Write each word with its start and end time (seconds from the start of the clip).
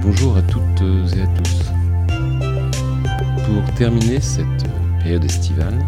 Bonjour 0.00 0.36
à 0.36 0.42
toutes 0.42 0.82
et 1.16 1.22
à 1.22 1.26
tous. 1.26 1.72
Pour 3.44 3.74
terminer 3.74 4.20
cette 4.20 4.64
période 5.00 5.24
estivale, 5.24 5.78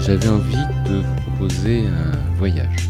j'avais 0.00 0.28
envie 0.28 0.56
de 0.86 0.96
vous 0.96 1.14
proposer 1.22 1.86
un 1.86 2.34
voyage. 2.36 2.88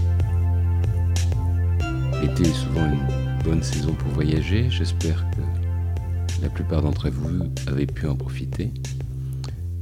L'été 2.23 2.43
est 2.43 2.55
souvent 2.55 2.87
une 2.87 3.43
bonne 3.45 3.63
saison 3.63 3.93
pour 3.93 4.11
voyager, 4.13 4.71
j'espère 4.71 5.25
que 5.31 6.43
la 6.43 6.49
plupart 6.49 6.83
d'entre 6.83 7.11
vous 7.11 7.45
avez 7.67 7.87
pu 7.87 8.07
en 8.07 8.17
profiter. 8.17 8.73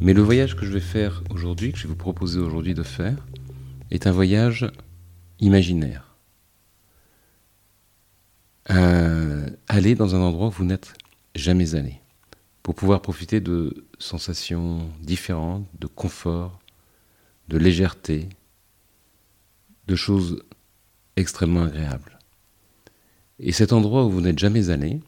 Mais 0.00 0.12
le 0.12 0.22
voyage 0.22 0.56
que 0.56 0.66
je 0.66 0.72
vais 0.72 0.80
faire 0.80 1.22
aujourd'hui, 1.30 1.72
que 1.72 1.78
je 1.78 1.84
vais 1.84 1.90
vous 1.90 1.96
proposer 1.96 2.40
aujourd'hui 2.40 2.74
de 2.74 2.82
faire, 2.82 3.16
est 3.90 4.06
un 4.06 4.12
voyage 4.12 4.66
imaginaire 5.38 6.11
aller 8.66 9.94
dans 9.94 10.14
un 10.14 10.20
endroit 10.20 10.48
où 10.48 10.52
vous 10.52 10.64
n'êtes 10.64 10.94
jamais 11.34 11.74
allé, 11.74 12.00
pour 12.62 12.74
pouvoir 12.74 13.02
profiter 13.02 13.40
de 13.40 13.86
sensations 13.98 14.90
différentes, 15.00 15.66
de 15.78 15.86
confort, 15.86 16.60
de 17.48 17.58
légèreté, 17.58 18.28
de 19.86 19.96
choses 19.96 20.42
extrêmement 21.16 21.64
agréables. 21.64 22.18
Et 23.38 23.52
cet 23.52 23.72
endroit 23.72 24.04
où 24.04 24.10
vous 24.10 24.20
n'êtes 24.20 24.38
jamais 24.38 24.70
allé, 24.70 25.00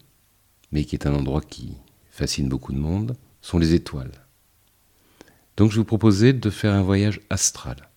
mais 0.72 0.84
qui 0.84 0.96
est 0.96 1.06
un 1.06 1.14
endroit 1.14 1.40
qui 1.40 1.74
fascine 2.10 2.48
beaucoup 2.48 2.72
de 2.72 2.78
monde, 2.78 3.16
sont 3.40 3.58
les 3.58 3.74
étoiles. 3.74 4.12
Donc 5.56 5.70
je 5.70 5.76
vous 5.76 5.84
proposais 5.84 6.32
de 6.32 6.50
faire 6.50 6.72
un 6.72 6.82
voyage 6.82 7.20
astral. 7.30 7.88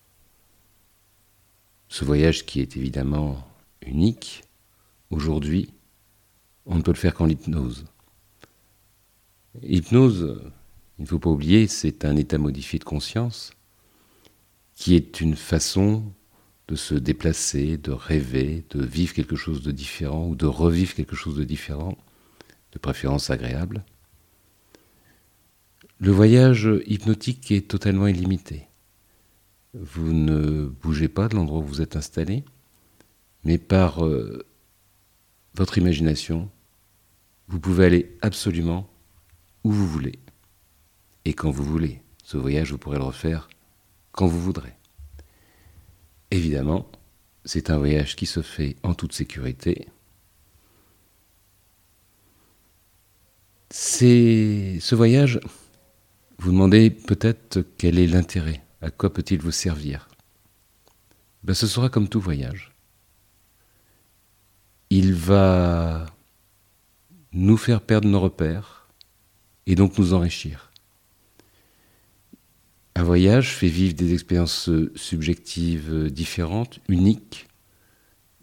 Ce 1.88 2.04
voyage 2.04 2.46
qui 2.46 2.60
est 2.60 2.76
évidemment 2.76 3.44
unique, 3.82 4.44
Aujourd'hui, 5.10 5.72
on 6.66 6.76
ne 6.76 6.82
peut 6.82 6.92
le 6.92 6.96
faire 6.96 7.14
qu'en 7.14 7.28
hypnose. 7.28 7.86
Hypnose, 9.62 10.40
il 10.98 11.02
ne 11.02 11.06
faut 11.06 11.18
pas 11.18 11.30
oublier, 11.30 11.66
c'est 11.66 12.04
un 12.04 12.16
état 12.16 12.38
modifié 12.38 12.78
de 12.78 12.84
conscience 12.84 13.52
qui 14.74 14.94
est 14.94 15.20
une 15.20 15.34
façon 15.34 16.04
de 16.68 16.76
se 16.76 16.94
déplacer, 16.94 17.78
de 17.78 17.90
rêver, 17.90 18.64
de 18.70 18.84
vivre 18.84 19.14
quelque 19.14 19.34
chose 19.34 19.62
de 19.62 19.72
différent 19.72 20.28
ou 20.28 20.36
de 20.36 20.46
revivre 20.46 20.94
quelque 20.94 21.16
chose 21.16 21.36
de 21.36 21.44
différent, 21.44 21.96
de 22.72 22.78
préférence 22.78 23.30
agréable. 23.30 23.84
Le 25.98 26.12
voyage 26.12 26.68
hypnotique 26.86 27.50
est 27.50 27.68
totalement 27.68 28.06
illimité. 28.06 28.68
Vous 29.74 30.12
ne 30.12 30.66
bougez 30.66 31.08
pas 31.08 31.28
de 31.28 31.34
l'endroit 31.34 31.60
où 31.60 31.64
vous 31.66 31.82
êtes 31.82 31.96
installé, 31.96 32.44
mais 33.44 33.58
par 33.58 34.04
euh, 34.04 34.46
votre 35.58 35.76
imagination, 35.76 36.48
vous 37.48 37.58
pouvez 37.58 37.84
aller 37.84 38.16
absolument 38.22 38.88
où 39.64 39.72
vous 39.72 39.88
voulez 39.88 40.20
et 41.24 41.34
quand 41.34 41.50
vous 41.50 41.64
voulez. 41.64 42.00
Ce 42.22 42.36
voyage, 42.36 42.70
vous 42.70 42.78
pourrez 42.78 42.98
le 42.98 43.04
refaire 43.04 43.48
quand 44.12 44.26
vous 44.26 44.40
voudrez. 44.40 44.74
Évidemment, 46.30 46.88
c'est 47.44 47.70
un 47.70 47.78
voyage 47.78 48.14
qui 48.14 48.26
se 48.26 48.40
fait 48.40 48.76
en 48.84 48.94
toute 48.94 49.12
sécurité. 49.12 49.88
Ce 53.70 54.94
voyage, 54.94 55.40
vous 56.38 56.52
demandez 56.52 56.90
peut-être 56.90 57.64
quel 57.78 57.98
est 57.98 58.06
l'intérêt, 58.06 58.62
à 58.80 58.90
quoi 58.90 59.12
peut-il 59.12 59.40
vous 59.40 59.50
servir? 59.50 60.08
Ben, 61.42 61.54
Ce 61.54 61.66
sera 61.66 61.88
comme 61.88 62.08
tout 62.08 62.20
voyage 62.20 62.77
il 64.90 65.14
va 65.14 66.06
nous 67.32 67.56
faire 67.56 67.80
perdre 67.80 68.08
nos 68.08 68.20
repères 68.20 68.88
et 69.66 69.74
donc 69.74 69.98
nous 69.98 70.14
enrichir. 70.14 70.70
Un 72.94 73.02
voyage 73.04 73.54
fait 73.54 73.68
vivre 73.68 73.94
des 73.94 74.12
expériences 74.12 74.70
subjectives 74.96 76.10
différentes, 76.10 76.80
uniques, 76.88 77.46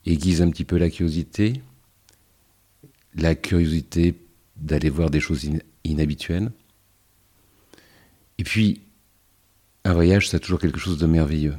aiguise 0.05 0.41
un 0.41 0.49
petit 0.49 0.63
peu 0.63 0.77
la 0.77 0.89
curiosité, 0.89 1.61
la 3.15 3.35
curiosité 3.35 4.15
d'aller 4.55 4.89
voir 4.89 5.09
des 5.09 5.19
choses 5.19 5.49
inhabituelles. 5.83 6.51
Et 8.37 8.43
puis, 8.43 8.81
un 9.83 9.93
voyage, 9.93 10.29
c'est 10.29 10.39
toujours 10.39 10.59
quelque 10.59 10.79
chose 10.79 10.97
de 10.97 11.05
merveilleux. 11.05 11.55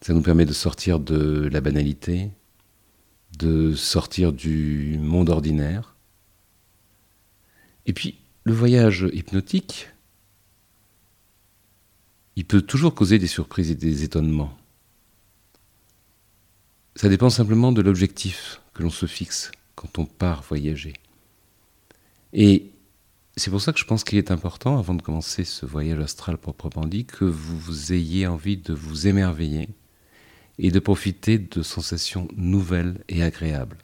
Ça 0.00 0.12
nous 0.12 0.22
permet 0.22 0.44
de 0.44 0.52
sortir 0.52 0.98
de 0.98 1.48
la 1.52 1.60
banalité, 1.60 2.30
de 3.38 3.74
sortir 3.74 4.32
du 4.32 4.98
monde 4.98 5.30
ordinaire. 5.30 5.96
Et 7.86 7.92
puis, 7.92 8.18
le 8.44 8.52
voyage 8.52 9.06
hypnotique, 9.12 9.88
il 12.36 12.44
peut 12.44 12.62
toujours 12.62 12.94
causer 12.94 13.18
des 13.18 13.26
surprises 13.26 13.70
et 13.70 13.74
des 13.74 14.04
étonnements. 14.04 14.56
Ça 16.96 17.08
dépend 17.08 17.30
simplement 17.30 17.72
de 17.72 17.82
l'objectif 17.82 18.60
que 18.74 18.82
l'on 18.82 18.90
se 18.90 19.06
fixe 19.06 19.50
quand 19.74 19.98
on 19.98 20.04
part 20.04 20.42
voyager. 20.42 20.94
Et 22.32 22.70
c'est 23.36 23.50
pour 23.50 23.60
ça 23.60 23.72
que 23.72 23.78
je 23.78 23.84
pense 23.84 24.04
qu'il 24.04 24.18
est 24.18 24.30
important, 24.30 24.78
avant 24.78 24.94
de 24.94 25.02
commencer 25.02 25.44
ce 25.44 25.64
voyage 25.64 26.00
astral 26.00 26.36
proprement 26.36 26.86
dit, 26.86 27.04
que 27.06 27.24
vous 27.24 27.92
ayez 27.92 28.26
envie 28.26 28.56
de 28.56 28.74
vous 28.74 29.06
émerveiller 29.06 29.68
et 30.58 30.70
de 30.70 30.78
profiter 30.78 31.38
de 31.38 31.62
sensations 31.62 32.28
nouvelles 32.36 33.02
et 33.08 33.22
agréables, 33.22 33.78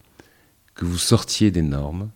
que 0.74 0.84
vous 0.84 0.98
sortiez 0.98 1.50
des 1.50 1.62
normes 1.62 2.10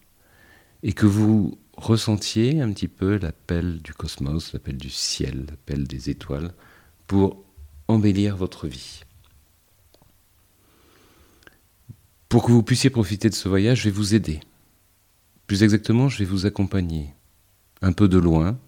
et 0.83 0.93
que 0.93 1.07
vous 1.07 1.59
ressentiez 1.77 2.61
un 2.61 2.73
petit 2.73 2.89
peu 2.89 3.19
l'appel 3.19 3.81
du 3.81 3.95
cosmos, 3.95 4.53
l'appel 4.53 4.77
du 4.77 4.91
ciel, 4.91 5.47
l'appel 5.49 5.87
des 5.87 6.11
étoiles, 6.11 6.53
pour 7.07 7.45
embellir 7.89 8.37
votre 8.37 8.67
vie. 8.67 9.03
Pour 12.29 12.45
que 12.45 12.53
vous 12.53 12.63
puissiez 12.63 12.91
profiter 12.91 13.29
de 13.29 13.35
ce 13.35 13.49
voyage, 13.49 13.81
je 13.81 13.85
vais 13.85 13.91
vous 13.91 14.15
aider. 14.15 14.41
Plus 15.47 15.63
exactement, 15.63 16.09
je 16.09 16.19
vais 16.19 16.25
vous 16.25 16.47
accompagner, 16.47 17.15
un 17.83 17.93
peu 17.93 18.09
de 18.09 18.19
loin, 18.19 18.59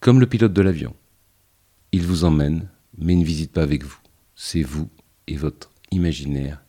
comme 0.00 0.20
le 0.20 0.26
pilote 0.26 0.52
de 0.52 0.62
l'avion. 0.62 0.94
Il 1.92 2.06
vous 2.06 2.24
emmène, 2.24 2.68
mais 2.96 3.14
ne 3.14 3.24
visite 3.24 3.52
pas 3.52 3.62
avec 3.62 3.84
vous 3.84 3.98
c'est 4.40 4.62
vous 4.62 4.88
et 5.26 5.36
votre 5.36 5.72
imaginaire 5.90 6.62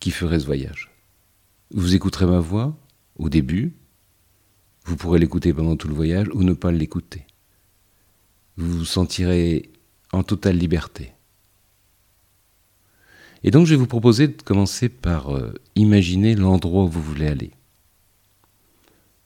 qui 0.00 0.10
ferez 0.10 0.40
ce 0.40 0.46
voyage. 0.46 0.90
Vous 1.70 1.94
écouterez 1.94 2.26
ma 2.26 2.40
voix 2.40 2.76
au 3.16 3.28
début, 3.28 3.72
vous 4.84 4.96
pourrez 4.96 5.20
l'écouter 5.20 5.54
pendant 5.54 5.76
tout 5.76 5.86
le 5.86 5.94
voyage 5.94 6.26
ou 6.34 6.42
ne 6.42 6.52
pas 6.52 6.72
l'écouter. 6.72 7.24
Vous 8.56 8.78
vous 8.78 8.84
sentirez 8.84 9.70
en 10.12 10.24
totale 10.24 10.58
liberté. 10.58 11.12
Et 13.44 13.52
donc 13.52 13.66
je 13.66 13.74
vais 13.74 13.78
vous 13.80 13.86
proposer 13.86 14.26
de 14.26 14.42
commencer 14.42 14.88
par 14.88 15.32
euh, 15.32 15.54
imaginer 15.76 16.34
l'endroit 16.34 16.82
où 16.82 16.88
vous 16.88 17.00
voulez 17.00 17.28
aller. 17.28 17.52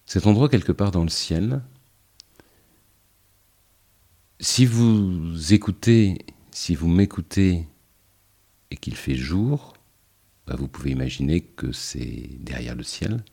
Cet 0.05 0.27
endroit 0.27 0.51
quelque 0.51 0.73
part 0.73 0.91
dans 0.91 1.03
le 1.03 1.09
ciel, 1.09 1.63
si 4.41 4.67
vous 4.67 5.55
écoutez 5.55 6.19
si 6.55 6.77
vous 6.77 6.87
m'écoutez 6.87 7.67
et 8.71 8.77
qu'il 8.77 8.95
fait 8.95 9.17
jour, 9.17 9.75
bah, 10.47 10.55
vous 10.57 10.69
pouvez 10.69 10.93
imaginer 10.93 11.41
que 11.41 11.73
c'est 11.73 12.29
derrière 12.39 12.77
le 12.77 12.85
ciel. 12.85 13.25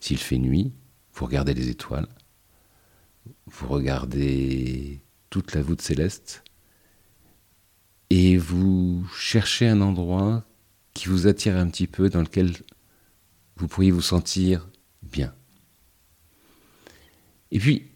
S'il 0.00 0.16
fait 0.16 0.38
nuit, 0.38 0.72
vous 1.12 1.26
regardez 1.26 1.52
les 1.52 1.68
étoiles, 1.68 2.08
vous 3.44 3.68
regardez 3.68 5.02
toute 5.28 5.54
la 5.54 5.60
voûte 5.60 5.82
céleste 5.82 6.42
et 8.08 8.38
vous 8.38 9.06
cherchez 9.14 9.68
un 9.68 9.82
endroit 9.82 10.46
qui 10.94 11.08
vous 11.08 11.26
attire 11.26 11.58
un 11.58 11.68
petit 11.68 11.86
peu, 11.86 12.08
dans 12.08 12.22
lequel 12.22 12.52
vous 13.56 13.68
pourriez 13.68 13.90
vous 13.90 14.00
sentir 14.00 14.66
bien. 15.02 15.34
Et 17.50 17.58
puis, 17.58 17.90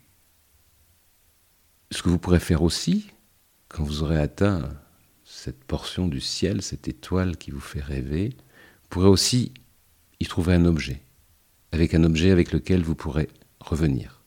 ce 1.90 2.02
que 2.02 2.10
vous 2.10 2.18
pourrez 2.18 2.40
faire 2.40 2.62
aussi, 2.62 3.06
quand 3.76 3.84
vous 3.84 4.02
aurez 4.02 4.18
atteint 4.18 4.70
cette 5.22 5.62
portion 5.64 6.08
du 6.08 6.22
ciel, 6.22 6.62
cette 6.62 6.88
étoile 6.88 7.36
qui 7.36 7.50
vous 7.50 7.60
fait 7.60 7.82
rêver, 7.82 8.30
vous 8.30 8.88
pourrez 8.88 9.08
aussi 9.08 9.52
y 10.18 10.24
trouver 10.24 10.54
un 10.54 10.64
objet, 10.64 11.02
avec 11.72 11.92
un 11.92 12.02
objet 12.02 12.30
avec 12.30 12.52
lequel 12.52 12.82
vous 12.82 12.94
pourrez 12.94 13.28
revenir. 13.60 14.22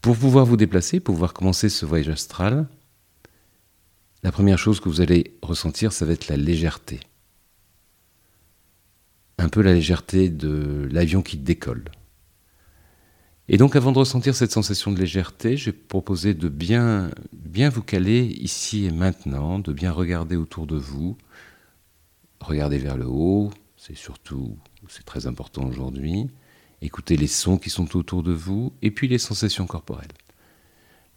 Pour 0.00 0.16
pouvoir 0.16 0.46
vous 0.46 0.56
déplacer, 0.56 1.00
pour 1.00 1.14
pouvoir 1.14 1.34
commencer 1.34 1.68
ce 1.68 1.84
voyage 1.84 2.08
astral, 2.08 2.66
la 4.22 4.32
première 4.32 4.58
chose 4.58 4.80
que 4.80 4.88
vous 4.88 5.02
allez 5.02 5.36
ressentir, 5.42 5.92
ça 5.92 6.06
va 6.06 6.14
être 6.14 6.28
la 6.28 6.38
légèreté. 6.38 7.00
Un 9.36 9.50
peu 9.50 9.60
la 9.60 9.74
légèreté 9.74 10.30
de 10.30 10.88
l'avion 10.90 11.20
qui 11.20 11.36
décolle. 11.36 11.90
Et 13.48 13.56
donc 13.56 13.74
avant 13.74 13.92
de 13.92 13.98
ressentir 13.98 14.34
cette 14.34 14.52
sensation 14.52 14.92
de 14.92 14.98
légèreté, 14.98 15.56
j'ai 15.56 15.72
proposé 15.72 16.32
de 16.32 16.48
bien, 16.48 17.10
bien 17.32 17.70
vous 17.70 17.82
caler 17.82 18.24
ici 18.24 18.84
et 18.84 18.92
maintenant, 18.92 19.58
de 19.58 19.72
bien 19.72 19.90
regarder 19.90 20.36
autour 20.36 20.66
de 20.66 20.76
vous, 20.76 21.18
regarder 22.40 22.78
vers 22.78 22.96
le 22.96 23.06
haut, 23.06 23.50
c'est 23.76 23.96
surtout, 23.96 24.56
c'est 24.88 25.04
très 25.04 25.26
important 25.26 25.64
aujourd'hui. 25.66 26.28
Écoutez 26.82 27.16
les 27.16 27.26
sons 27.26 27.58
qui 27.58 27.68
sont 27.68 27.96
autour 27.96 28.22
de 28.22 28.32
vous 28.32 28.72
et 28.80 28.90
puis 28.92 29.08
les 29.08 29.18
sensations 29.18 29.66
corporelles. 29.66 30.12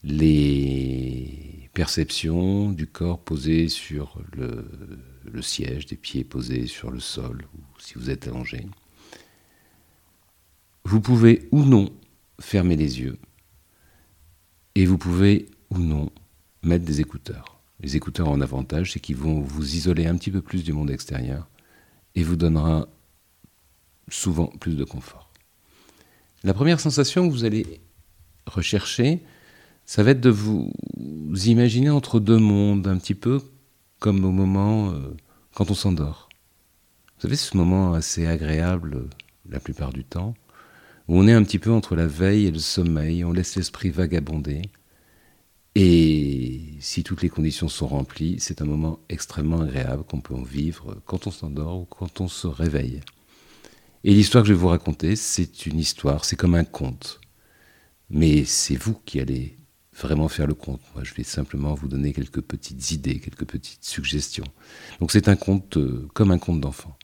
Les 0.03 1.69
perceptions 1.73 2.71
du 2.71 2.87
corps 2.87 3.19
posé 3.19 3.67
sur 3.69 4.19
le, 4.35 4.67
le 5.31 5.41
siège, 5.41 5.85
des 5.85 5.95
pieds 5.95 6.23
posés 6.23 6.67
sur 6.67 6.89
le 6.89 6.99
sol 6.99 7.45
ou 7.55 7.79
si 7.79 7.93
vous 7.95 8.09
êtes 8.09 8.27
allongé. 8.27 8.65
Vous 10.83 11.01
pouvez 11.01 11.47
ou 11.51 11.63
non 11.63 11.91
fermer 12.39 12.75
les 12.75 12.99
yeux 12.99 13.17
et 14.75 14.85
vous 14.85 14.97
pouvez 14.97 15.47
ou 15.69 15.77
non 15.77 16.11
mettre 16.63 16.85
des 16.85 17.01
écouteurs. 17.01 17.59
Les 17.81 17.95
écouteurs 17.95 18.29
ont 18.29 18.41
avantage, 18.41 18.93
c'est 18.93 18.99
qu'ils 18.99 19.15
vont 19.15 19.41
vous 19.41 19.75
isoler 19.75 20.05
un 20.07 20.15
petit 20.17 20.31
peu 20.31 20.41
plus 20.41 20.63
du 20.63 20.73
monde 20.73 20.91
extérieur 20.91 21.47
et 22.15 22.23
vous 22.23 22.35
donnera 22.35 22.87
souvent 24.09 24.47
plus 24.47 24.75
de 24.75 24.83
confort. 24.83 25.29
La 26.43 26.53
première 26.53 26.79
sensation 26.79 27.27
que 27.27 27.33
vous 27.33 27.43
allez 27.43 27.81
rechercher, 28.45 29.21
ça 29.85 30.03
va 30.03 30.11
être 30.11 30.21
de 30.21 30.29
vous 30.29 30.71
imaginer 31.45 31.89
entre 31.89 32.19
deux 32.19 32.37
mondes, 32.37 32.87
un 32.87 32.97
petit 32.97 33.15
peu 33.15 33.41
comme 33.99 34.23
au 34.23 34.31
moment 34.31 34.91
euh, 34.91 35.15
quand 35.53 35.71
on 35.71 35.75
s'endort. 35.75 36.29
Vous 37.15 37.21
savez, 37.21 37.35
ce 37.35 37.57
moment 37.57 37.93
assez 37.93 38.27
agréable 38.27 38.95
euh, 38.95 39.09
la 39.49 39.59
plupart 39.59 39.93
du 39.93 40.03
temps, 40.03 40.35
on 41.07 41.27
est 41.27 41.33
un 41.33 41.43
petit 41.43 41.59
peu 41.59 41.71
entre 41.71 41.95
la 41.95 42.07
veille 42.07 42.45
et 42.45 42.51
le 42.51 42.59
sommeil, 42.59 43.23
on 43.23 43.31
laisse 43.31 43.55
l'esprit 43.55 43.89
vagabonder. 43.89 44.63
Et 45.75 46.61
si 46.79 47.03
toutes 47.03 47.21
les 47.21 47.29
conditions 47.29 47.67
sont 47.67 47.87
remplies, 47.87 48.37
c'est 48.39 48.61
un 48.61 48.65
moment 48.65 48.99
extrêmement 49.09 49.61
agréable 49.61 50.03
qu'on 50.05 50.21
peut 50.21 50.33
en 50.33 50.41
vivre 50.41 51.01
quand 51.05 51.27
on 51.27 51.31
s'endort 51.31 51.81
ou 51.81 51.85
quand 51.85 52.21
on 52.21 52.27
se 52.27 52.47
réveille. 52.47 53.01
Et 54.03 54.13
l'histoire 54.13 54.43
que 54.43 54.47
je 54.47 54.53
vais 54.53 54.59
vous 54.59 54.69
raconter, 54.69 55.15
c'est 55.15 55.65
une 55.65 55.79
histoire, 55.79 56.25
c'est 56.25 56.35
comme 56.37 56.55
un 56.55 56.63
conte. 56.63 57.19
Mais 58.09 58.45
c'est 58.45 58.75
vous 58.75 58.93
qui 59.05 59.19
allez 59.19 59.57
vraiment 59.93 60.27
faire 60.27 60.47
le 60.47 60.53
conte. 60.53 60.81
Moi, 60.93 61.03
je 61.03 61.13
vais 61.13 61.23
simplement 61.23 61.73
vous 61.73 61.87
donner 61.87 62.13
quelques 62.13 62.41
petites 62.41 62.91
idées, 62.91 63.19
quelques 63.19 63.45
petites 63.45 63.83
suggestions. 63.83 64.45
Donc 64.99 65.11
c'est 65.11 65.27
un 65.27 65.35
conte 65.35 65.77
euh, 65.77 66.07
comme 66.13 66.31
un 66.31 66.37
conte 66.37 66.61
d'enfant. 66.61 66.97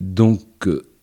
Donc, 0.00 0.68
euh, 0.68 0.93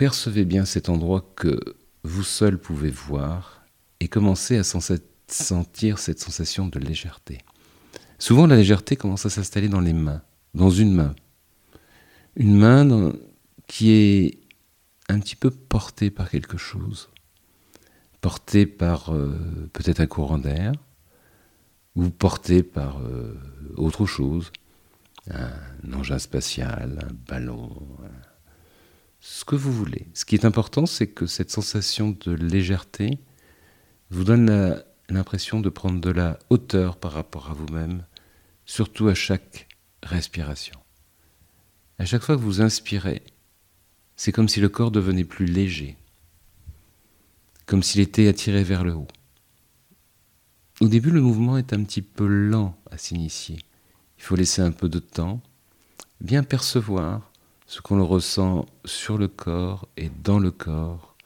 percevez 0.00 0.46
bien 0.46 0.64
cet 0.64 0.88
endroit 0.88 1.30
que 1.36 1.60
vous 2.04 2.22
seul 2.22 2.56
pouvez 2.56 2.88
voir 2.88 3.66
et 4.00 4.08
commencez 4.08 4.56
à 4.56 4.64
sentir 4.64 5.98
cette 5.98 6.18
sensation 6.18 6.68
de 6.68 6.78
légèreté. 6.78 7.36
Souvent, 8.18 8.46
la 8.46 8.56
légèreté 8.56 8.96
commence 8.96 9.26
à 9.26 9.28
s'installer 9.28 9.68
dans 9.68 9.82
les 9.82 9.92
mains, 9.92 10.22
dans 10.54 10.70
une 10.70 10.94
main. 10.94 11.14
Une 12.34 12.56
main 12.56 13.12
qui 13.66 13.90
est 13.90 14.38
un 15.10 15.20
petit 15.20 15.36
peu 15.36 15.50
portée 15.50 16.10
par 16.10 16.30
quelque 16.30 16.56
chose, 16.56 17.10
portée 18.22 18.64
par 18.64 19.12
euh, 19.14 19.68
peut-être 19.74 20.00
un 20.00 20.06
courant 20.06 20.38
d'air, 20.38 20.72
ou 21.94 22.08
portée 22.08 22.62
par 22.62 23.02
euh, 23.02 23.38
autre 23.76 24.06
chose, 24.06 24.50
un 25.28 25.92
engin 25.92 26.18
spatial, 26.18 27.06
un 27.06 27.12
ballon, 27.28 27.86
ce 29.20 29.44
que 29.44 29.54
vous 29.54 29.72
voulez. 29.72 30.08
Ce 30.14 30.24
qui 30.24 30.34
est 30.34 30.44
important, 30.44 30.86
c'est 30.86 31.06
que 31.06 31.26
cette 31.26 31.50
sensation 31.50 32.16
de 32.24 32.32
légèreté 32.32 33.18
vous 34.10 34.24
donne 34.24 34.82
l'impression 35.08 35.60
de 35.60 35.68
prendre 35.68 36.00
de 36.00 36.10
la 36.10 36.38
hauteur 36.48 36.96
par 36.96 37.12
rapport 37.12 37.50
à 37.50 37.54
vous-même, 37.54 38.04
surtout 38.64 39.08
à 39.08 39.14
chaque 39.14 39.68
respiration. 40.02 40.78
À 41.98 42.06
chaque 42.06 42.22
fois 42.22 42.36
que 42.36 42.40
vous 42.40 42.62
inspirez, 42.62 43.22
c'est 44.16 44.32
comme 44.32 44.48
si 44.48 44.60
le 44.60 44.68
corps 44.68 44.90
devenait 44.90 45.24
plus 45.24 45.46
léger, 45.46 45.96
comme 47.66 47.82
s'il 47.82 48.00
était 48.00 48.26
attiré 48.26 48.64
vers 48.64 48.84
le 48.84 48.94
haut. 48.94 49.08
Au 50.80 50.88
début, 50.88 51.10
le 51.10 51.20
mouvement 51.20 51.58
est 51.58 51.74
un 51.74 51.84
petit 51.84 52.02
peu 52.02 52.26
lent 52.26 52.74
à 52.90 52.96
s'initier. 52.96 53.58
Il 54.16 54.22
faut 54.22 54.36
laisser 54.36 54.62
un 54.62 54.72
peu 54.72 54.88
de 54.88 54.98
temps, 54.98 55.42
bien 56.20 56.42
percevoir 56.42 57.29
ce 57.70 57.80
qu'on 57.80 57.94
le 57.94 58.02
ressent 58.02 58.66
sur 58.84 59.16
le 59.16 59.28
corps 59.28 59.88
et 59.96 60.08
dans 60.08 60.40
le 60.40 60.50
corps, 60.50 61.16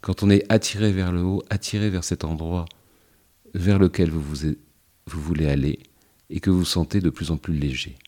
quand 0.00 0.22
on 0.22 0.30
est 0.30 0.50
attiré 0.50 0.92
vers 0.92 1.12
le 1.12 1.22
haut, 1.22 1.42
attiré 1.50 1.90
vers 1.90 2.04
cet 2.04 2.24
endroit 2.24 2.64
vers 3.52 3.78
lequel 3.78 4.08
vous, 4.10 4.54
voulez 5.04 5.46
aller 5.46 5.78
et 6.30 6.40
que 6.40 6.48
vous 6.48 6.64
sentez 6.64 7.00
de 7.00 7.10
plus 7.10 7.30
en 7.30 7.36
plus 7.36 7.52
léger. 7.52 7.98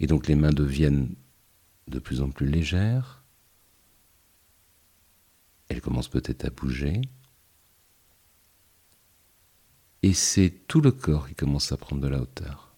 Et 0.00 0.06
donc 0.06 0.26
les 0.26 0.36
mains 0.36 0.54
deviennent 0.54 1.14
de 1.86 1.98
plus 1.98 2.22
en 2.22 2.30
plus 2.30 2.48
légères, 2.48 3.22
elles 5.68 5.82
commencent 5.82 6.08
peut-être 6.08 6.46
à 6.46 6.50
bouger, 6.50 7.02
et 10.02 10.14
c'est 10.14 10.62
tout 10.66 10.80
le 10.80 10.92
corps 10.92 11.28
qui 11.28 11.34
commence 11.34 11.72
à 11.72 11.76
prendre 11.76 12.00
de 12.00 12.08
la 12.08 12.22
hauteur 12.22 12.72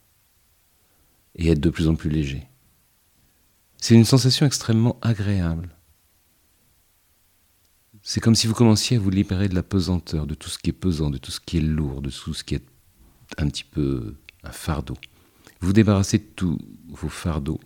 et 1.36 1.50
être 1.50 1.60
de 1.60 1.70
plus 1.70 1.86
en 1.86 1.94
plus 1.94 2.10
léger. 2.10 2.49
C'est 3.80 3.94
une 3.94 4.04
sensation 4.04 4.46
extrêmement 4.46 4.98
agréable. 5.00 5.74
C'est 8.02 8.20
comme 8.20 8.34
si 8.34 8.46
vous 8.46 8.54
commenciez 8.54 8.96
à 8.96 9.00
vous 9.00 9.10
libérer 9.10 9.48
de 9.48 9.54
la 9.54 9.62
pesanteur, 9.62 10.26
de 10.26 10.34
tout 10.34 10.48
ce 10.50 10.58
qui 10.58 10.70
est 10.70 10.74
pesant, 10.74 11.10
de 11.10 11.18
tout 11.18 11.30
ce 11.30 11.40
qui 11.40 11.58
est 11.58 11.62
lourd, 11.62 12.02
de 12.02 12.10
tout 12.10 12.34
ce 12.34 12.44
qui 12.44 12.54
est 12.54 12.64
un 13.38 13.48
petit 13.48 13.64
peu 13.64 14.16
un 14.42 14.52
fardeau. 14.52 14.96
Vous 15.60 15.72
débarrassez 15.72 16.18
de 16.18 16.24
tous 16.36 16.58
vos 16.88 17.08
fardeaux 17.08 17.60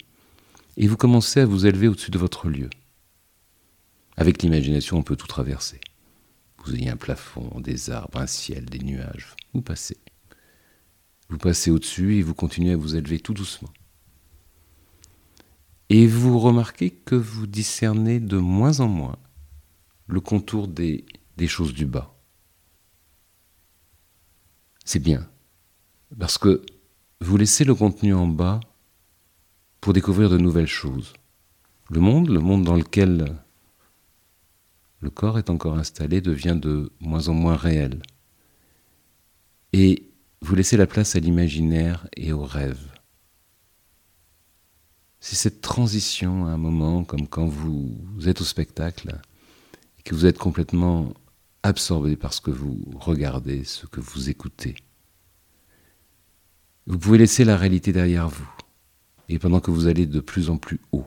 et 0.76 0.87
vous 0.87 0.96
commencez 0.96 1.40
à 1.40 1.46
vous 1.46 1.66
élever 1.66 1.88
au-dessus 1.88 2.11
de 2.11 2.19
votre 2.19 2.49
lieu. 2.49 2.70
Avec 4.17 4.43
l'imagination, 4.43 4.99
on 4.99 5.02
peut 5.02 5.17
tout 5.17 5.26
traverser. 5.26 5.81
Vous 6.64 6.75
ayez 6.75 6.90
un 6.90 6.96
plafond, 6.96 7.60
des 7.60 7.90
arbres, 7.90 8.19
un 8.19 8.26
ciel, 8.26 8.64
des 8.67 8.78
nuages. 8.78 9.34
Vous 9.52 9.62
passez. 9.62 9.99
Vous 11.28 11.38
passez 11.38 11.70
au-dessus 11.70 12.17
et 12.17 12.22
vous 12.22 12.34
continuez 12.34 12.72
à 12.72 12.76
vous 12.76 12.96
élever 12.96 13.19
tout 13.19 13.34
doucement. 13.34 13.70
Et 15.90 16.06
vous 16.06 16.38
remarquez 16.38 16.90
que 16.90 17.14
vous 17.14 17.46
discernez 17.46 18.20
de 18.20 18.38
moins 18.38 18.81
en 18.81 18.88
moins 18.88 19.19
le 20.06 20.20
contour 20.20 20.69
des, 20.69 21.04
choses 21.46 21.75
du 21.75 21.86
bas. 21.86 22.14
C'est 24.84 24.98
bien, 24.98 25.28
parce 26.19 26.38
que 26.38 26.62
vous 27.20 27.36
laissez 27.36 27.64
le 27.64 27.75
contenu 27.75 28.14
en 28.14 28.26
bas 28.26 28.60
pour 29.81 29.93
découvrir 29.93 30.31
de 30.31 30.38
nouvelles 30.38 30.67
choses. 30.67 31.14
Le 31.91 32.00
monde, 32.00 32.29
le 32.29 32.41
monde 32.41 32.64
dans 32.64 32.76
lequel 32.76 33.36
le 35.00 35.10
corps 35.10 35.38
est 35.38 35.50
encore 35.50 35.76
installé, 35.76 36.20
devient 36.20 36.58
de 36.60 36.91
moins 37.00 37.29
en 37.29 37.34
moins 37.34 37.56
réel. 37.56 38.00
Et 39.72 40.10
vous 40.41 40.55
laissez 40.55 40.76
la 40.76 40.86
place 40.86 41.17
à 41.17 41.20
l'imaginaire 41.20 42.06
et 42.17 42.32
au 42.32 42.44
rêve. 42.44 42.94
C'est 45.24 45.36
cette 45.36 45.62
transition 45.62 46.44
à 46.44 46.50
un 46.50 46.58
moment, 46.58 47.02
comme 47.02 47.26
quand 47.26 47.46
vous, 47.46 47.96
êtes 48.26 48.43
au 48.43 48.44
spectacle 48.44 49.19
et 49.98 50.02
que 50.02 50.14
vous 50.14 50.26
êtes 50.26 50.36
complètement 50.36 51.14
absorbé 51.62 52.14
par 52.14 52.34
ce 52.34 52.43
que 52.43 52.50
vous 52.50 52.84
regardez, 53.00 53.64
ce 53.64 53.86
que 53.86 54.00
vous 54.00 54.28
écoutez. 54.28 54.74
Vous 56.86 56.98
pouvez 56.98 57.16
laisser 57.16 57.46
la 57.46 57.56
réalité 57.56 57.90
derrière 57.90 58.28
vous, 58.28 58.46
et 59.31 59.38
pendant 59.38 59.60
que 59.60 59.70
vous 59.70 59.86
allez 59.86 60.04
de 60.04 60.20
plus 60.20 60.50
en 60.50 60.58
plus 60.58 60.78
haut. 60.93 61.06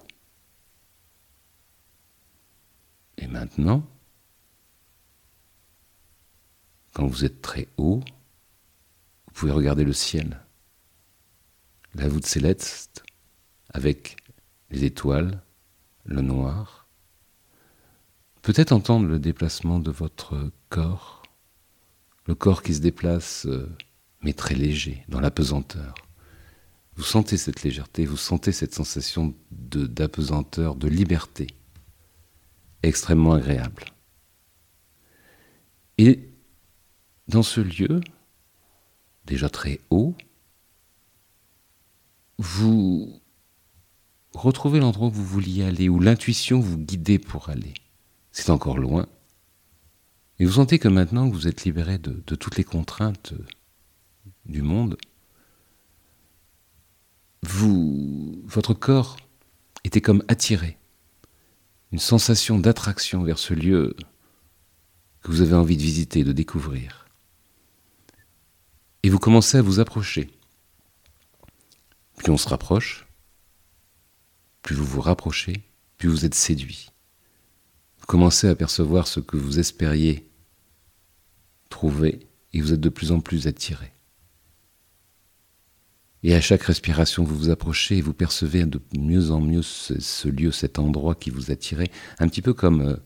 Et 3.19 3.27
maintenant, 3.27 3.85
quand 6.93 7.05
vous 7.05 7.23
êtes 7.23 7.43
très 7.43 7.67
haut, 7.77 7.99
vous 9.27 9.33
pouvez 9.35 9.51
regarder 9.51 9.83
le 9.83 9.93
ciel, 9.93 10.41
la 11.93 12.09
voûte 12.09 12.25
céleste, 12.25 13.03
avec 13.77 14.17
les 14.71 14.85
étoiles, 14.85 15.39
le 16.03 16.21
noir. 16.21 16.87
Peut-être 18.41 18.71
entendre 18.71 19.05
le 19.05 19.19
déplacement 19.19 19.77
de 19.77 19.91
votre 19.91 20.51
corps, 20.69 21.21
le 22.25 22.33
corps 22.33 22.63
qui 22.63 22.73
se 22.73 22.81
déplace, 22.81 23.45
euh, 23.45 23.69
mais 24.23 24.33
très 24.33 24.55
léger, 24.55 25.05
dans 25.09 25.19
la 25.19 25.29
pesanteur. 25.29 25.93
Vous 26.95 27.03
sentez 27.03 27.37
cette 27.37 27.61
légèreté, 27.61 28.07
vous 28.07 28.17
sentez 28.17 28.51
cette 28.51 28.73
sensation 28.73 29.35
d'apesanteur, 29.51 30.73
de 30.73 30.87
liberté, 30.87 31.45
extrêmement 32.81 33.33
agréable. 33.33 33.85
Et 35.99 36.31
dans 37.27 37.43
ce 37.43 37.61
lieu, 37.61 38.01
déjà 39.25 39.49
très 39.49 39.81
haut, 39.91 40.15
vous 42.39 43.21
retrouvez 44.41 44.79
l'endroit 44.79 45.07
où 45.07 45.11
vous 45.11 45.25
vouliez 45.25 45.63
aller, 45.63 45.89
où 45.89 45.99
l'intuition 45.99 46.59
vous 46.59 46.77
guidait 46.77 47.19
pour 47.19 47.49
aller. 47.49 47.73
C'est 48.31 48.49
encore 48.49 48.77
loin. 48.77 49.07
Et 50.39 50.45
vous 50.45 50.53
sentez 50.53 50.77
que 50.79 50.87
maintenant 50.87 51.29
que 51.29 51.35
vous 51.35 51.47
êtes 51.47 51.65
libéré 51.65 51.97
de, 51.97 52.35
toutes 52.35 52.57
les 52.57 52.63
contraintes 52.63 53.33
du 54.45 54.61
monde, 54.61 54.97
vous 57.41 58.43
votre 58.45 58.73
corps 58.73 59.17
était 59.83 60.01
comme 60.01 60.23
attiré, 60.27 60.77
une 61.91 61.99
sensation 61.99 62.59
d'attraction 62.59 63.23
vers 63.23 63.39
ce 63.39 63.53
lieu 63.53 63.95
que 65.21 65.31
vous 65.31 65.41
avez 65.41 65.55
envie 65.55 65.77
de 65.77 65.81
visiter, 65.81 66.23
de 66.23 66.31
découvrir. 66.31 67.07
Et 69.03 69.09
vous 69.09 69.19
commencez 69.19 69.57
à 69.57 69.61
vous 69.61 69.79
approcher. 69.79 70.29
Plus 72.17 72.31
on 72.31 72.37
se 72.37 72.49
rapproche, 72.49 73.06
plus 74.67 74.75
vous 74.75 74.83
vous 74.83 74.99
rapprochez, 74.99 75.63
plus 75.97 76.09
vous 76.09 76.25
êtes 76.25 76.35
séduit. 76.35 76.89
Vous 77.99 78.05
commencez 78.05 78.49
à 78.49 78.55
percevoir 78.55 79.07
ce 79.07 79.21
que 79.21 79.37
vous 79.37 79.59
espériez 79.59 80.29
trouver 81.69 82.27
et 82.51 82.59
vous 82.59 82.73
êtes 82.73 82.81
de 82.81 82.89
plus 82.89 83.13
en 83.13 83.21
plus 83.21 83.47
attiré. 83.47 83.93
Et 86.21 86.35
à 86.35 86.41
chaque 86.41 86.63
respiration, 86.63 87.23
vous 87.23 87.37
vous 87.37 87.49
approchez 87.49 87.99
et 87.99 88.01
vous 88.01 88.13
percevez 88.13 88.65
de 88.65 88.81
mieux 88.97 89.31
en 89.31 89.39
mieux 89.39 89.61
ce, 89.61 90.27
lieu, 90.27 90.51
cet 90.51 90.79
endroit 90.79 91.15
qui 91.15 91.29
vous 91.29 91.49
attirait, 91.49 91.89
un 92.19 92.27
petit 92.27 92.41
peu 92.41 92.53
comme 92.53 92.81
euh, 92.81 92.97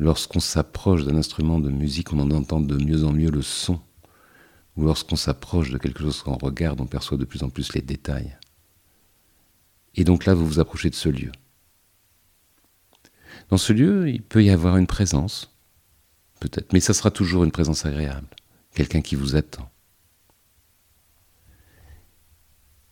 lorsqu'on 0.00 0.40
s'approche 0.40 1.04
d'un 1.04 1.16
instrument 1.16 1.60
de 1.60 1.70
musique, 1.70 2.12
on 2.12 2.18
en 2.18 2.32
entend 2.32 2.58
de 2.58 2.76
mieux 2.76 3.04
en 3.04 3.12
mieux 3.12 3.30
le 3.30 3.42
son, 3.42 3.80
ou 4.76 4.82
lorsqu'on 4.82 5.14
s'approche 5.14 5.70
de 5.70 5.78
quelque 5.78 6.02
chose 6.02 6.22
qu'on 6.22 6.38
regarde, 6.38 6.80
on 6.80 6.86
perçoit 6.86 7.18
de 7.18 7.24
plus 7.24 7.44
en 7.44 7.50
plus 7.50 7.72
les 7.72 7.82
détails. 7.82 8.36
Et 9.94 10.04
donc 10.04 10.26
là, 10.26 10.34
vous 10.34 10.46
vous 10.46 10.60
approchez 10.60 10.90
de 10.90 10.94
ce 10.94 11.08
lieu. 11.08 11.32
Dans 13.48 13.56
ce 13.56 13.72
lieu, 13.72 14.08
il 14.08 14.22
peut 14.22 14.44
y 14.44 14.50
avoir 14.50 14.76
une 14.76 14.86
présence, 14.86 15.54
peut-être, 16.40 16.72
mais 16.72 16.80
ça 16.80 16.94
sera 16.94 17.10
toujours 17.10 17.44
une 17.44 17.52
présence 17.52 17.86
agréable, 17.86 18.28
quelqu'un 18.74 19.00
qui 19.00 19.16
vous 19.16 19.36
attend. 19.36 19.70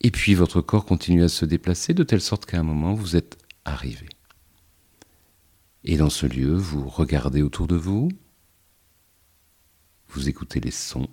Et 0.00 0.10
puis 0.10 0.34
votre 0.34 0.60
corps 0.60 0.86
continue 0.86 1.24
à 1.24 1.28
se 1.28 1.44
déplacer 1.44 1.94
de 1.94 2.04
telle 2.04 2.20
sorte 2.20 2.46
qu'à 2.46 2.58
un 2.58 2.62
moment, 2.62 2.94
vous 2.94 3.16
êtes 3.16 3.38
arrivé. 3.64 4.08
Et 5.84 5.96
dans 5.96 6.10
ce 6.10 6.26
lieu, 6.26 6.54
vous 6.54 6.88
regardez 6.88 7.42
autour 7.42 7.66
de 7.66 7.76
vous, 7.76 8.08
vous 10.08 10.28
écoutez 10.28 10.60
les 10.60 10.70
sons, 10.70 11.08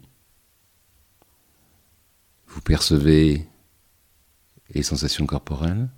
vous 2.47 2.61
percevez 2.61 3.47
les 4.69 4.83
sensations 4.83 5.25
corporelles 5.25 5.89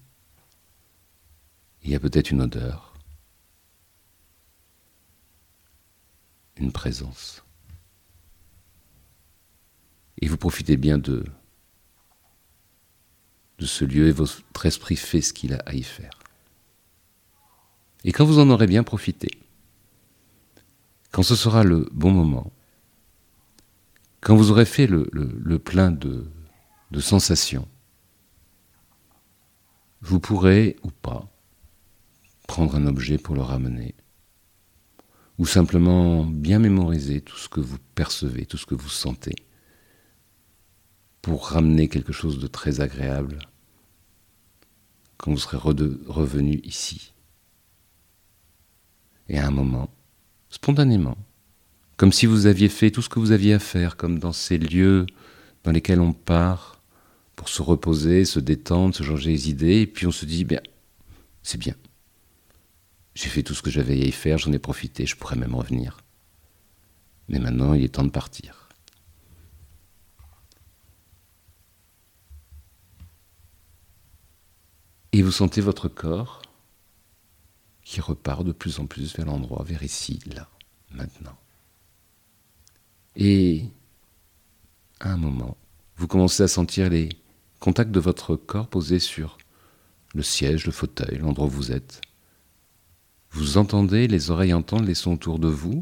Il 1.83 1.91
y 1.91 1.95
a 1.95 1.99
peut-être 1.99 2.31
une 2.31 2.41
odeur, 2.41 2.93
une 6.57 6.71
présence. 6.71 7.43
Et 10.21 10.27
vous 10.27 10.37
profitez 10.37 10.77
bien 10.77 10.97
de 10.97 11.25
ce 13.59 13.85
lieu 13.85 14.07
et 14.07 14.11
votre 14.11 14.65
esprit 14.65 14.95
fait 14.95 15.21
ce 15.21 15.33
qu'il 15.33 15.53
a 15.53 15.61
à 15.65 15.73
y 15.73 15.83
faire. 15.83 16.19
Et 18.03 18.11
quand 18.11 18.25
vous 18.25 18.39
en 18.39 18.49
aurez 18.49 18.67
bien 18.67 18.83
profité, 18.83 19.29
quand 21.11 21.23
ce 21.23 21.35
sera 21.35 21.63
le 21.63 21.89
bon 21.91 22.11
moment, 22.11 22.51
quand 24.21 24.35
vous 24.35 24.51
aurez 24.51 24.65
fait 24.65 24.87
le, 24.87 25.57
plein 25.59 25.91
de 25.91 26.29
sensations, 26.99 27.67
vous 30.05 30.19
pourrez 30.19 30.77
ou 30.83 30.91
pas 30.91 31.27
prendre 32.47 32.75
un 32.75 32.85
objet 32.85 33.17
pour 33.17 33.33
le 33.33 33.41
ramener, 33.41 33.95
ou 35.39 35.47
simplement 35.47 36.23
bien 36.23 36.59
mémoriser 36.59 37.21
tout 37.21 37.37
ce 37.37 37.49
que 37.49 37.59
vous 37.59 37.79
percevez, 37.95 38.45
tout 38.45 38.57
ce 38.57 38.67
que 38.67 38.75
vous 38.75 38.89
sentez, 38.89 39.33
pour 41.23 41.47
ramener 41.47 41.87
quelque 41.87 42.13
chose 42.13 42.37
de 42.37 42.45
très 42.45 42.81
agréable 42.81 43.39
quand 45.17 45.31
vous 45.31 45.39
serez 45.39 45.57
revenu 45.57 46.61
ici. 46.63 47.13
Et 49.27 49.39
à 49.39 49.47
un 49.47 49.51
moment, 49.51 49.89
spontanément, 50.51 51.17
comme 51.97 52.11
si 52.11 52.27
vous 52.27 52.45
aviez 52.45 52.69
fait 52.69 52.91
tout 52.91 53.01
ce 53.01 53.09
que 53.09 53.19
vous 53.19 53.31
aviez 53.31 53.55
à 53.55 53.59
faire, 53.59 53.97
comme 53.97 54.19
dans 54.19 54.33
ces 54.33 54.59
lieux 54.59 55.07
dans 55.63 55.71
lesquels 55.71 55.99
on 55.99 56.13
part 56.13 56.74
pour 57.35 57.49
se 57.49 57.61
reposer, 57.61 58.25
se 58.25 58.39
détendre, 58.39 58.95
se 58.95 59.03
changer 59.03 59.31
les 59.31 59.49
idées, 59.49 59.81
et 59.81 59.87
puis 59.87 60.07
on 60.07 60.11
se 60.11 60.25
dit, 60.25 60.45
bien, 60.45 60.61
c'est 61.43 61.57
bien. 61.57 61.75
J'ai 63.13 63.29
fait 63.29 63.43
tout 63.43 63.53
ce 63.53 63.61
que 63.61 63.69
j'avais 63.71 63.93
à 63.93 64.05
y 64.05 64.11
faire, 64.11 64.37
j'en 64.37 64.51
ai 64.51 64.59
profité, 64.59 65.05
je 65.05 65.15
pourrais 65.15 65.35
même 65.35 65.55
revenir. 65.55 65.97
Mais 67.27 67.39
maintenant, 67.39 67.73
il 67.73 67.83
est 67.83 67.89
temps 67.89 68.03
de 68.03 68.09
partir. 68.09 68.69
Et 75.11 75.21
vous 75.21 75.31
sentez 75.31 75.61
votre 75.61 75.87
corps 75.87 76.41
qui 77.83 78.01
repart 78.01 78.43
de 78.43 78.51
plus 78.51 78.79
en 78.79 78.85
plus 78.85 79.15
vers 79.15 79.25
l'endroit, 79.25 79.63
vers 79.63 79.81
ici, 79.83 80.19
là, 80.25 80.49
maintenant. 80.91 81.37
Et 83.15 83.69
à 84.99 85.13
un 85.13 85.17
moment, 85.17 85.55
vous 85.95 86.07
commencez 86.07 86.43
à 86.43 86.47
sentir 86.49 86.89
les 86.89 87.09
Contact 87.59 87.91
de 87.91 87.99
votre 87.99 88.35
corps 88.35 88.67
posé 88.67 88.99
sur 88.99 89.37
le 90.13 90.23
siège, 90.23 90.65
le 90.65 90.71
fauteuil, 90.71 91.17
l'endroit 91.17 91.47
où 91.47 91.49
vous 91.49 91.71
êtes. 91.71 92.01
Vous 93.31 93.57
entendez, 93.57 94.07
les 94.07 94.31
oreilles 94.31 94.53
entendent 94.53 94.87
les 94.87 94.95
sons 94.95 95.13
autour 95.13 95.39
de 95.39 95.49
vous. 95.49 95.81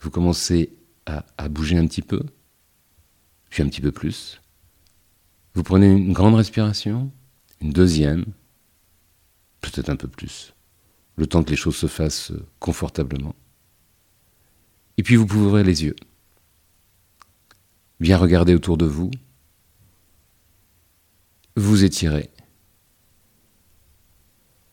Vous 0.00 0.10
commencez 0.10 0.76
à, 1.06 1.48
bouger 1.48 1.78
un 1.78 1.86
petit 1.86 2.02
peu, 2.02 2.22
puis 3.48 3.62
un 3.62 3.68
petit 3.68 3.80
peu 3.80 3.92
plus. 3.92 4.40
Vous 5.54 5.62
prenez 5.62 5.90
une 5.90 6.12
grande 6.12 6.34
respiration, 6.34 7.10
une 7.62 7.72
deuxième, 7.72 8.26
peut-être 9.62 9.88
un 9.88 9.96
peu 9.96 10.08
plus, 10.08 10.52
le 11.16 11.26
temps 11.26 11.42
que 11.42 11.50
les 11.50 11.56
choses 11.56 11.76
se 11.76 11.86
fassent 11.86 12.32
confortablement. 12.60 13.34
Et 14.98 15.02
puis 15.02 15.16
vous 15.16 15.26
pouvez 15.26 15.46
ouvrir 15.46 15.64
les 15.64 15.84
yeux. 15.84 15.96
Bien 17.98 18.18
regarder 18.18 18.54
autour 18.54 18.76
de 18.76 18.84
vous, 18.84 19.10
vous 21.58 21.82
étirez, 21.82 22.30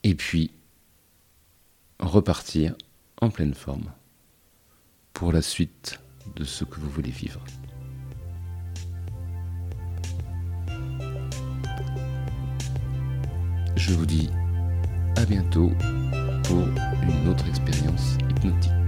et 0.04 0.14
puis 0.14 0.52
repartir 2.00 2.76
en 3.22 3.32
pleine 3.32 3.56
forme 3.56 3.92
pour 5.12 5.32
la 5.32 5.42
suite 5.42 6.00
de 6.36 6.44
ce 6.44 6.64
que 6.64 6.80
vous 6.80 6.90
voulez 6.90 7.10
vivre. 7.10 7.44
Je 13.76 13.94
vous 13.94 14.06
dis 14.06 14.30
à 15.16 15.26
bientôt 15.26 15.72
pour 16.44 16.68
une 17.02 17.28
autre 17.28 17.48
expérience 17.48 18.14
hypnotique. 18.30 18.85